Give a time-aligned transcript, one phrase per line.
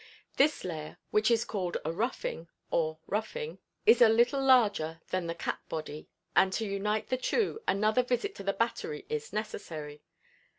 [0.37, 5.35] This layer, which is called a "ruffing" or "roughing," is a little larger than the
[5.35, 10.01] cap body, and to unite the two, another visit to the "battery" is necessary.